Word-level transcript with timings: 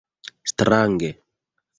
strange 0.55 1.09